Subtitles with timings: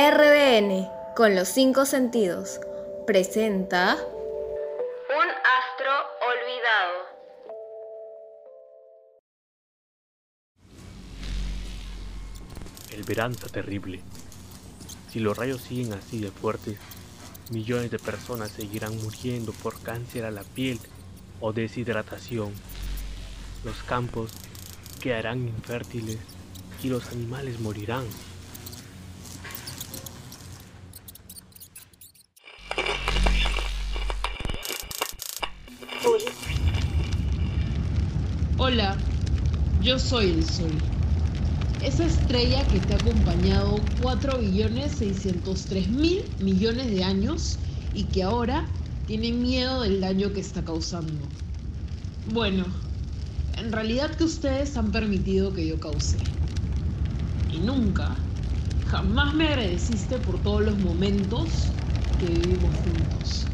[0.00, 2.60] RDN, con los cinco sentidos,
[3.04, 3.96] presenta...
[3.96, 5.90] Un astro
[6.22, 6.94] olvidado.
[12.92, 14.00] El verano está terrible.
[15.10, 16.78] Si los rayos siguen así de fuertes,
[17.50, 20.78] millones de personas seguirán muriendo por cáncer a la piel
[21.40, 22.54] o deshidratación.
[23.64, 24.30] Los campos
[25.00, 26.18] quedarán infértiles
[26.84, 28.06] y los animales morirán.
[38.70, 38.98] Hola,
[39.82, 40.70] yo soy el Sol.
[41.82, 47.56] Esa estrella que te ha acompañado 4 billones 603 mil millones de años
[47.94, 48.66] y que ahora
[49.06, 51.14] tiene miedo del daño que está causando.
[52.34, 52.66] Bueno,
[53.56, 56.18] en realidad que ustedes han permitido que yo cause.
[57.50, 58.16] Y nunca,
[58.88, 61.48] jamás me agradeciste por todos los momentos
[62.20, 63.46] que vivimos juntos.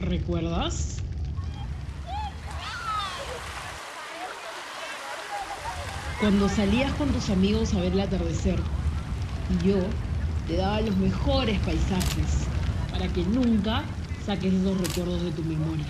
[0.00, 1.01] ¿Recuerdas?
[6.22, 8.60] Cuando salías con tus amigos a ver el atardecer
[9.50, 9.78] y yo
[10.46, 12.46] te daba los mejores paisajes
[12.92, 13.82] para que nunca
[14.24, 15.84] saques esos recuerdos de tu memoria.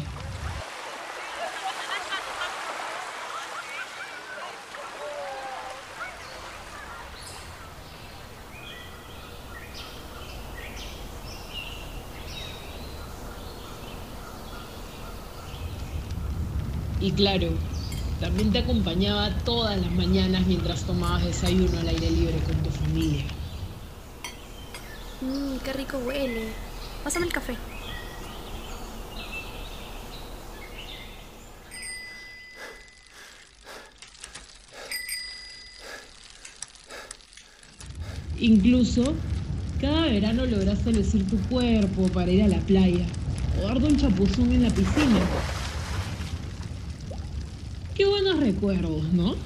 [17.00, 17.48] Y claro,
[18.22, 23.24] también te acompañaba todas las mañanas mientras tomabas desayuno al aire libre con tu familia.
[25.20, 26.44] Mmm, qué rico huele.
[27.02, 27.56] Pásame el café.
[38.38, 39.14] Incluso,
[39.80, 43.04] cada verano lograste lucir tu cuerpo para ir a la playa
[43.60, 45.18] o darte un chapuzón en la piscina.
[48.42, 49.36] Recuerdos, ¿no?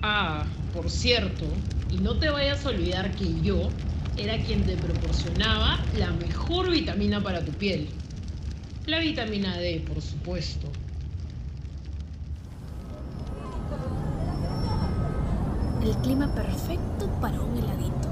[0.00, 1.44] Ah, por cierto,
[1.90, 3.68] y no te vayas a olvidar que yo
[4.16, 7.86] era quien te proporcionaba la mejor vitamina para tu piel.
[8.86, 10.81] La vitamina D, por supuesto.
[15.84, 18.08] El clima perfecto para un heladito.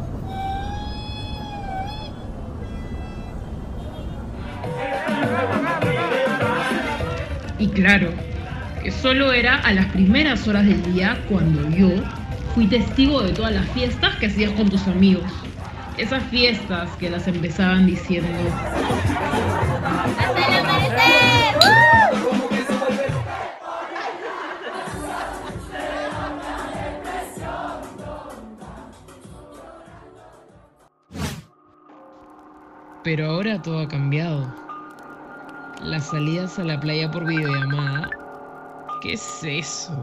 [7.61, 8.11] Y claro,
[8.83, 11.91] que solo era a las primeras horas del día cuando yo
[12.55, 15.31] fui testigo de todas las fiestas que hacías con tus amigos.
[15.97, 18.29] Esas fiestas que las empezaban diciendo...
[20.19, 22.00] ¡Hasta el amanecer!
[33.03, 34.47] Pero ahora todo ha cambiado.
[35.81, 38.11] Las salidas a la playa por videollamada.
[39.01, 39.95] ¿Qué es eso?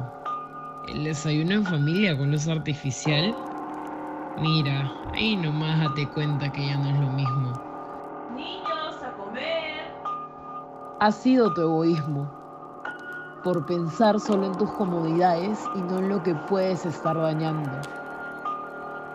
[0.87, 3.35] ¿El desayuno en familia con luz artificial?
[4.39, 7.53] Mira, ahí nomás date cuenta que ya no es lo mismo.
[8.35, 9.93] Niños, a comer.
[10.99, 12.27] Ha sido tu egoísmo.
[13.43, 17.69] Por pensar solo en tus comodidades y no en lo que puedes estar dañando.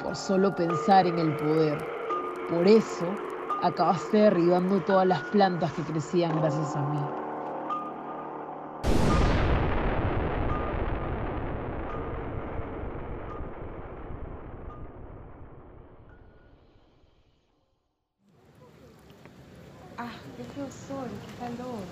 [0.04, 1.84] Por solo pensar en el poder.
[2.48, 3.06] Por eso
[3.62, 6.98] acabaste derribando todas las plantas que crecían gracias a mí.
[19.96, 21.84] Ah, qué feo sol, qué calor.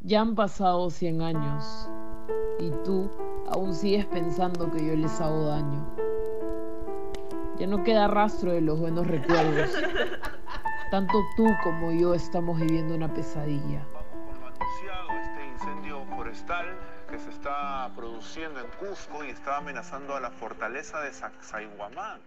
[0.00, 1.88] Ya han pasado 100 años
[2.58, 3.10] y tú
[3.50, 6.03] aún sigues pensando que yo les hago daño.
[7.58, 9.70] Ya no queda rastro de los buenos recuerdos.
[10.90, 13.86] Tanto tú como yo estamos viviendo una pesadilla.
[15.22, 16.66] Este incendio forestal
[17.10, 22.20] que se está produciendo en Cusco y está amenazando a la fortaleza de Sacsayhuamán.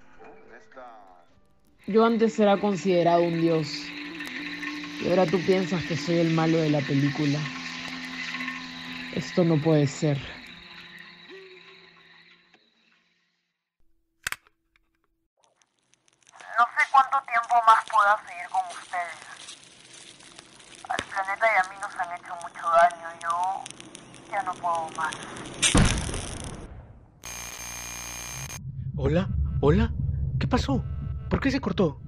[1.87, 3.67] Yo antes era considerado un dios
[5.01, 7.39] y ahora tú piensas que soy el malo de la película.
[9.13, 10.36] Esto no puede ser.
[17.47, 19.15] Tiempo más pueda seguir con ustedes.
[20.89, 23.19] Al planeta y a mí nos han hecho mucho daño.
[23.21, 23.63] Yo
[24.31, 25.15] ya no puedo más.
[28.97, 29.29] ¿Hola?
[29.61, 29.91] ¿Hola?
[30.39, 30.83] ¿Qué pasó?
[31.29, 32.01] ¿Por qué se cortó?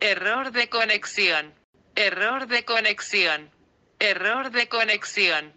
[0.00, 1.54] Error de conexión.
[1.94, 3.50] Error de conexión.
[3.98, 5.52] Error de conexión.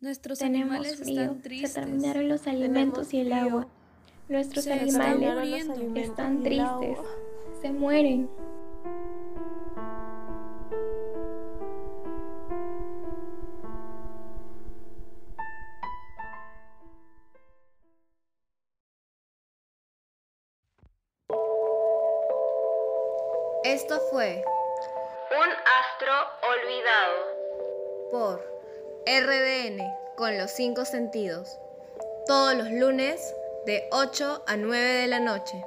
[0.00, 1.22] Nuestros Tenemos animales frío.
[1.22, 1.72] están tristes.
[1.72, 3.66] Se terminaron los alimentos y el agua.
[4.30, 5.66] Nuestros Se animales
[5.96, 6.98] están tristes.
[7.60, 8.30] Se mueren.
[23.64, 24.44] Esto fue
[25.32, 25.50] Un
[25.82, 26.12] astro
[26.52, 27.16] olvidado.
[28.12, 28.38] por
[29.06, 29.82] RDN
[30.16, 31.58] con los cinco sentidos.
[32.26, 33.34] Todos los lunes
[33.70, 35.64] de 8 a 9 de la noche.